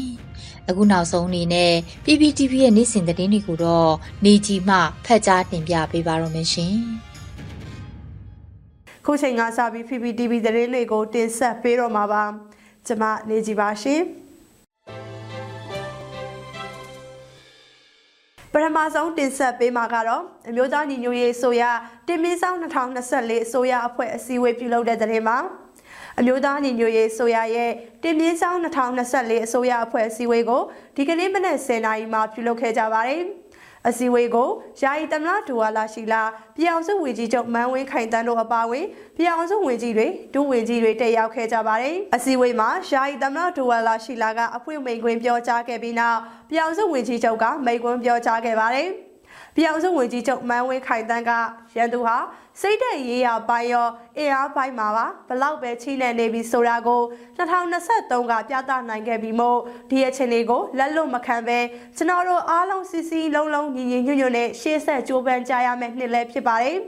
[0.68, 1.72] အခုနောက်ဆုံးအနေနဲ့
[2.04, 3.92] PPTV ရဲ့နေ့စဉ်သတင်းတွေကိုတော့
[4.24, 6.76] နေကြီးမှဖတ်ကြားတင်ပြပေးပါရမရှင်
[9.06, 12.24] ခုချိန်ကစပြီး PPTV သတင်းတွေကိုတင်ဆက်ပေးတော့မှာပါ
[12.86, 14.02] ကျွန်မနေကြည်ပါရှင်
[18.52, 21.62] ပထမဆုံးတင်ဆက်ပေးမှာကတော့အမျိုးသားညီညွတ်ရေးဆိုရ
[22.08, 25.38] တင်မင်းဆောင်2024အစိုးရအဖွဲ့အစည်းအဝေးပြုလုပ်တဲ့သတင်းမှာ
[26.18, 27.70] အမျိုးသားညီညွတ်ရေးဆိုရရဲ့
[28.02, 30.62] တင်ပြင်းဆောင်2024အစိုးရအဖွဲ့အစည်းအဝေးကို
[30.96, 33.22] ဒီကနေ့မနက်10:00နာရီမှာပြုလုပ်ခဲ့ကြပါတယ်။
[33.88, 36.22] အစည်းအဝေးကိုယာယီသမ္မတဒူဝါလာရှိလာ
[36.56, 48.90] ပြည်အောင်စုဝင်ကြီးချုပ်မန်းဝင်းခိုင်တန်းတို့အပါအဝင်ပြည်အောင်စုဝင်ကြီးတွေဒုဝင်ကြီးတွေတက်ရောက်ခဲ့ကြပါတယ်။အစည်းအဝေးမှာယာယီသမ္မတဒူဝါလာရှိလာကအဖွင့်မိန်ခွန်းပြောကြားခဲ့ပြီးနောက်ပြည်အောင်စုဝင်ကြီးချုပ်ကမိန်ခွန်းပြောကြားခဲ့ပါတယ်။
[49.56, 51.30] ပြည်အောင်စုဝင်ကြီးချုပ်မန်းဝင်းခိုင်တန်းက
[51.76, 52.16] ရန်သူဟာ
[52.60, 53.88] စိတ်သက်ရေးရပိုင်းရော
[54.18, 57.02] အင်အားပိုင်းမှာပါဘလောက်ပဲချိနေနေပြီဆိုတာကို
[57.38, 59.58] 2023ကပြသနိုင်ခဲ့ပြီးမို့
[59.90, 61.58] ဒီအခြေအနေကိုလက်လွတ်မခံပဲ
[61.96, 66.78] ကျွန်တော်တို့အားလုံးစီစီလုံးလုံးညီညီညွတ်ညွတ်နဲ့ရှေ့ဆက်ကြိုးပမ်းကြရမယ့်နှစ်လည်းဖြစ်ပါတယ်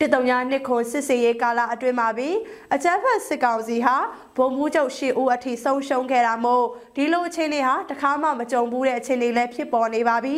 [0.00, 2.36] တစ်တုံညာနှစ်ခွန်စစ်စေးရေးကာလအတွင်းမှာပြီး
[2.74, 3.96] အကြမ်းဖက်စစ်ကောင်စီဟာ
[4.36, 6.64] ဗိုလ်မှူးချုပ်ရှေ့ဦးအထိဆုံးရှုံးခဲ့တာမို့
[6.96, 10.36] ဒီလိုအခြေအနေဟာတခါမှမကြုံဘူးတဲ့အခြေအနေလည်းဖြစ်ပေါ်နေပါပြီ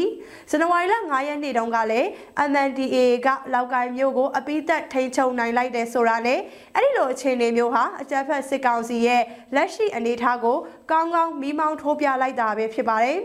[0.50, 2.08] ဇန်နဝါရီလ9ရက်နေ့တုန်းကလည်း
[2.50, 6.40] MNDAA ကလောက်ကိုင်းမျိုးကိုအပိသက်ထိန်ချုံနိုင်လိုက်တယ်ဆိုတာနဲ့
[6.74, 9.22] အဲ့ဒီလိုအခြေအနေမျိုးဟာအကြမ်းဖက်စစ်ကောင်စီရဲ့
[9.54, 10.58] လက်ရှိအနေအထားကို
[10.90, 13.18] ကောင်းကောင်းမိမောင်းထိုးပြလိုက်တာပဲဖြစ်ပါတယ်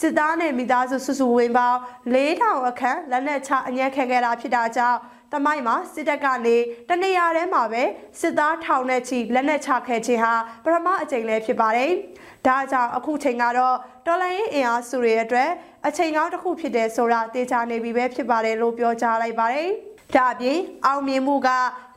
[0.00, 1.78] စစ်သားနဲ့မိသားစုစုစုဝေးပေါင်း
[2.14, 4.98] 4000အခန့်လက်နက်ချအညံ့ခံခဲ့တာဖြစ်တာကြောင့်
[5.32, 6.56] တမိုင်းမှာစစ်တပ်ကနေ
[6.88, 7.82] တနေရာထဲမှာပဲ
[8.20, 10.34] စစ်သားထောင်နဲ့ချီလက်နက်ချခဲ့ခြင်းဟာ
[10.64, 11.90] ပထမအကြိမ်လည်းဖြစ်ပါတယ်။
[12.46, 15.50] ဒါကြောင့်အခုချိန်ကတော့တော်လိုင်းအင်အားစုတွေအတွက်
[15.86, 19.70] အချိန်ကောင်းတစ်ခုဖြစ်တယ်ဆိုတာသိချနေပြီပဲဖြစ်ပါတယ်လို့ပြောကြားလိုက်ပါတယ်။
[20.14, 21.48] ဒါအပြင်အောင်မြင်မှုက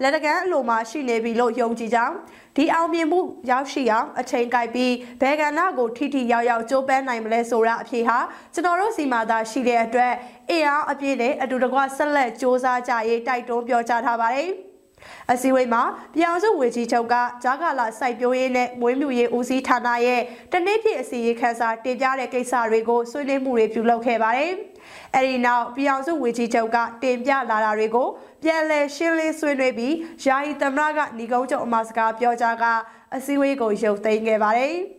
[0.01, 2.15] လက်တကမ်းအလိုမှာရှိနေပြီလို့ယုံကြည်ကြောင်း
[2.55, 3.19] ဒီအောင်မြင်မှု
[3.51, 8.17] ရောက်ရှိအောင်အချိန်ကိုက်ပြီးဘယ်ကဏ္ဍကိုထိထိရောက်ရောက်ကြိုးပမ်းနိုင်မလဲဆိုတာအဖြေဟာ
[8.53, 10.13] ကျွန်တော်တို့စီမှာသာရှိတဲ့အတွက်
[10.49, 14.68] အင်အားအပြည့်နဲ့အတူတကွဆက်လက်စ조사ကြရေးတိုက်တွန်းပြောကြားထားပါတယ်
[15.31, 15.81] အစည်းအဝေးမှာ
[16.15, 24.51] ပြောင်စုဝေကြီးချုပ်ကဂျာကာလာစိုက်ပျိုးရေးနဲ့မွေးမြူရေးဦးစီးဌာနရဲ့တနေ့ပြည့်အစည်းအဝေးခန်းစာတင်ပြတဲ့ကိစ္စတွေကိုဆွေးနွေးမှုတွေပြုလုပ်ခဲ့ပါတယ်။
[25.15, 28.07] အဲဒီနောက်ပြောင်စုဝေကြီးချုပ်ကတင်ပြလာတာတွေကို
[28.43, 32.65] ပြန်လည်ရှင်းလင်းဆွေးနွေးပြီးယာယီသမရကညီကုန်းချုပ်အမစကားပြောကြားက
[33.15, 34.75] အစည်းအဝေးကိုရုပ်သိမ်းခဲ့ပါတယ်။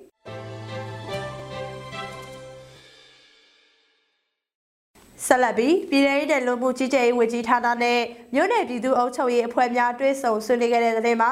[5.31, 8.01] ဆက်လက်ပြီးပြည်ထောင်စုလူမှုကြီးကြပ်ရေးဝန်ကြီးဌာနနဲ့
[8.35, 11.31] မြို့နယ်ပြည်သူ့အုပ်ချုပ်ရေးအဖွဲ့များတွဲဆုံဆွေးနွေးခဲ့တဲ့တဲ့မှာ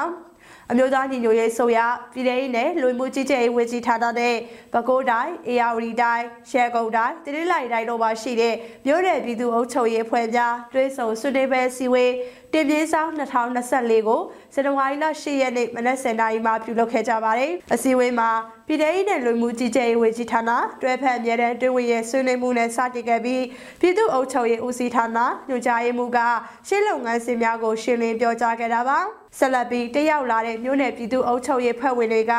[0.71, 1.79] အမျိုးသားညီညွတ်ရေးဆိုရ
[2.13, 4.35] ပြည်ထောင်စုနဲ့လူမှုကြီးကြပ်ရေးဝန်ကြီးဌာနနဲ့
[4.73, 12.13] ပဲခူးတိုင်းအေရဝတီတိုင်းရှယ်ကုန်းတိုင်းတတိလိုက်တိုင်းတို့မှာရှိတဲ့မြို့နယ်ပြည်သူ့အုပ်ချုပ်ရေးအဖွဲ့များတွဲဆုံဆွေးနွေးပွဲစီဝေး
[12.53, 14.21] တင်ပြေးဆောင်2024ကို
[14.53, 18.29] ဇန်နဝါရီလ10ရက်နေ့မနက်7:00နာရီမှာပြုလုပ်ခဲ့ကြပါတယ်။အစည်းအဝေးမှာ
[18.67, 23.43] ပြည်ထောင်စုနဲ့လူမှုကြီးကြပ်ရေးဝန်ကြီးဌာနတွဲဖက်အမြဲတမ်းတွဲဝင်ရဲ့ဆွေးနွေးမှုနဲ့စတင်ခဲ့ပြီး
[23.79, 26.19] ပြည်သူ့အုပ်ချုပ်ရေးဦးစီးဌာနညွှန်ကြားရေးမှူးက
[26.67, 28.99] ရှင်းလုပ်ငန်းစဉ်များကိုရှင်းလင်းပြောကြားခဲ့တာပါ။
[29.37, 32.33] ဆက်လက်ပြီးတက်ရောက်လာတဲ့မြို့နယ်ပြည်သူ့အုပ်ချုပ်ရေးဖွဲ့ဝင်တွေက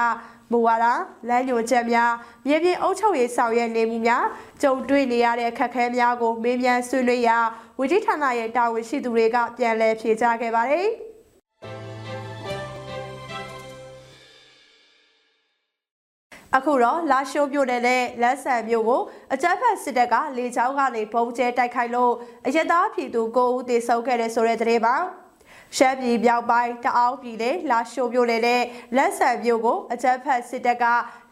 [0.52, 0.86] မူဝါဒ
[1.28, 2.12] လမ်းညွှန်ချက်များ
[2.46, 4.24] မြေပြင်အုပ်ချုပ်ရေးဆောင်ရွက်နေမှုများ
[4.62, 7.38] ကြုံတွေ့နေရတဲ့အခက်အခဲများကိုမေးမြန်းဆွေးနွေးရာ
[7.78, 10.88] ဝကြီးဌာနရဲ့တာဝန်ရှိသူတွေကပြန်လည်ဖြေကြားခဲ့ပါတယ်။
[16.56, 22.12] အခုတော့လာရှိုးမြို့နယ်နဲ့လက်ဆန်မြို့ကိုအကြမ်းဖက်စစ်တပ်ကလေကြောင်းကနေပုံကျဲတိုက်ခိုက်လို့
[22.46, 24.96] အရသားပြည်သူ9ဦးသေဆုံးခဲ့တဲ့ဆိုတဲ့သတင်းပါ
[25.76, 28.62] ရှမ်းပြည်မြောက်ပိုင်းတအောင်းပြည်နယ်လာရှိုးမြို့နယ်နဲ့
[28.96, 30.84] လက်ဆန်မြို့ကိုအကြမ်းဖက်စစ်တပ်က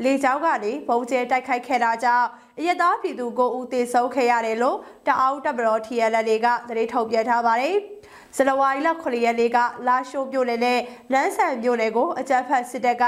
[0.05, 2.27] လေကြောင်းကနေပုံကျဲတိုက်ခိုက်ခဲ့တာကြောင့်
[2.59, 7.77] အရသားပြည်သူ9ဦးသေဆုံးခဲ့ရတယ်လို့တအောင်းတပ်မတော် TNL ကသတင်းထုတ်ပြန်ထားပါတယ်။
[8.37, 10.81] ဇလဝါရီလ9ရက်နေ့ကလာရှိုးမြို့နယ်နဲ့
[11.13, 13.05] လန်းဆန်မြို့နယ်ကိုအကြမ်းဖက်စစ်တပ်က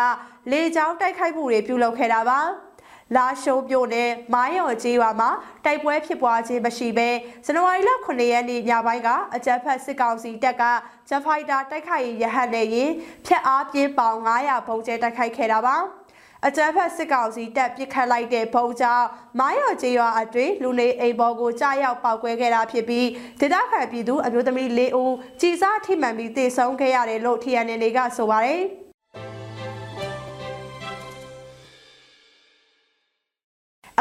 [0.51, 2.41] လေကြောင်းတိုက်ခိုက်မှုတွေပြုလုပ်ခဲ့တာပါ။
[3.17, 5.31] လာရှိုးမြို့နယ်မိုင်းရော်ကျေးရွာမှာ
[5.65, 7.09] တိုက်ပွဲဖြစ်ပွားခြင်းမရှိဘဲ
[7.45, 10.63] ဇန်နဝါရီလ9ရက်နေ့ညပိုင်းကအကြမ်းဖက်စစ်ကောင်စီတပ်က
[11.09, 12.91] ဂျက်ဖိုက်တာတိုက်ခိုက်ရေးရဟတ်နဲ့ရင်
[13.27, 15.77] ဖျက်အားပြင်းပေါင်900ပုံကျဲတိုက်ခိုက်ခဲ့တာပါ။
[16.47, 19.07] အကြမ်းဖက်စစ်ကောင်စီတပ်ပစ်ခတ်လိုက်တဲ့ဘုံကြောင့်
[19.39, 23.07] မိုင်းရော်ကျေးရွာအတွင်းလူနေအိမ်ပေါ်ကိုကြားရောက်ပောက်ကွဲခဲ့တာဖြစ်ပြီး
[23.41, 28.63] ဒေသခံပြည်သူအမျိုးသမီး၄ဦးကြီးစားထိမှန်ပြီးသေဆုံးခဲ့ရတယ်လို့ TNN ကဆိုပါတယ်။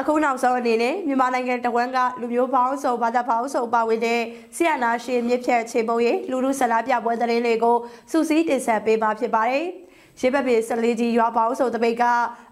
[0.10, 4.22] အခုနောက်ဆုံးအနေနဲ့မြန်မာနိုင်ငံတဝန်းကလူမျိုးပေါင်းစုံဘာသာပေါင်းစုံပါဝင်တဲ့
[4.56, 7.78] ဆီယနာရှင်မြစ်ဖြတ်ခြေပုံရေးလူလူဆန္ဒပြပွဲသတင်းတွေကို
[8.12, 9.66] စူးစီးတင်ဆက်ပေးပါဖြစ်ပါတယ်။
[10.22, 12.04] ရေဘက်ပြည်ဆလေးကြီးရွာပေါင်းစုံတပိတ်က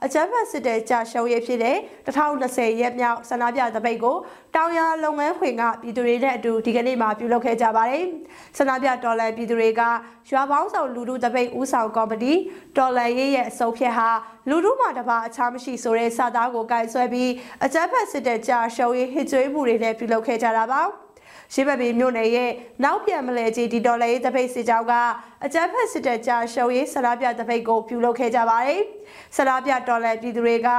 [0.06, 1.78] အကြမ်းဖက်စစ်တဲ့ကြာရှုံးရဖြစ်တဲ့
[2.08, 4.18] 2020ရက်မြောက်ဆန္ဒပြတပိတ်ကို
[4.56, 8.06] တောင်ရလုပ်ငန်းခွင်ကပြည်သူတွေနဲ့အတူဒီကနေ့မှပြုလုပ်ခဲ့ကြပါတယ်။
[8.58, 9.82] ဆန္ဒပြတော်လန်ပြည်သူတွေက
[10.32, 12.34] ရွာပေါင်းစုံလူထုတပိတ်ဦးဆောင်ကော်မတီ
[12.78, 14.10] တော်လန်ရေးရဲ့အစုံဖြတ်ဟာ
[14.50, 17.32] လူထုမှတပါအခြားမရှိဆိုတဲ့စာသားကိုကင်ဆွဲပြီး
[17.66, 20.84] အကြမ်းဖက်စစ်တဲ့ကြာရှုံးရေးဟစ်ကြွေးမှုတွေနဲ့ပြုလုပ်ခဲ့ကြတာပါ။
[21.54, 22.52] ရှေးဘက်ပြည်မြို့နယ်ရဲ့
[22.84, 24.94] နောက်ပြန်မလဲကြီးဒီဒေါ်လာရေးတပိတ်စစ်ကြောင်းက
[25.46, 28.82] အကြမ်းဖက်စစ်တပ်ကြာရှုံရေးဆန္ဒပြတပိတ်ကိုပြုလုပ်ခဲ့ကြပါတယ်။
[29.38, 30.70] ဆန္ဒပြဒေါ်လာပြည်သူတွေက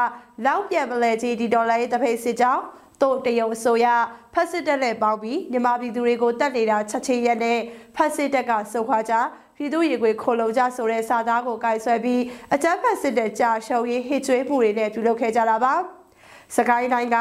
[0.46, 2.62] နောက်ပြန်မလဲကြီးဒီဒေါ်လာရေးတပိတ်စစ်ကြောင်း
[3.02, 3.86] တို့တရုတ်အစိုးရ
[4.34, 7.58] ဖက်စစ်တပ်နဲ့ပေါင်းပြီးမြန်မာပြည်သူတွေကိုတတ်နေတာချက်ချင်းရက်နဲ့
[7.96, 9.14] ဖက်စစ်တပ်ကစုခွာကြ
[9.56, 12.22] ပြည်သူရေခွေခိုလုံကြဆိုတဲ့စာသားကိုကင်ဆွဲပြီး
[12.54, 15.74] အကြမ်းဖက်စစ်တပ်ကြာရှုံရေးဟစ်ကြွေးမှုတွေနဲ့ပြုလုပ်ခဲ့ကြတာပါ။
[16.56, 17.16] စကိုင်းတိုင်းက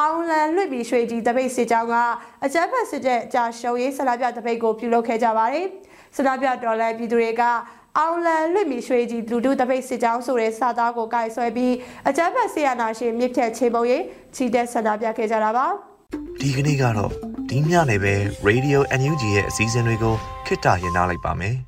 [0.00, 1.94] အောင်လန်လွှတ်ပြီးရွှေကြီးတပိတ်စစ်ကြောင်းက
[2.44, 5.66] အကြမ်းဖက်စစ်တဲ့ကြာရှုံရေးဆလာပြတပိတ်ကိုပြုလုပ်ခဲ့ကြပါတယ်။
[6.16, 7.42] ဆလာပြဒေါ်လာပြည်သူတွေက
[7.98, 11.74] အောင်လန်လွှတ်မီရွှေကြီးလူထုတပိတ်စစ်ကြောင်းဆိုတဲ့စာသားကိုကင်ဆွဲပြီး
[12.08, 14.02] အကြမ်းဖက်ဆီယနာရှင်မြစ်ဖြတ်ခြေပုံရေး
[14.34, 15.66] ချီတက်ဆန္ဒပြခဲ့ကြတာပါ
[16.40, 17.10] ဒီကနေ့ကတော့
[17.50, 18.14] ဒီညနေပဲ
[18.48, 20.14] Radio NUG ရဲ့အစည်းအဝေးကို
[20.46, 21.67] ခਿੱတရရလိုက်ပါမယ်